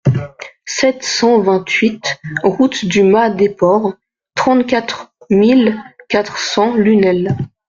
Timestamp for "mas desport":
3.03-3.93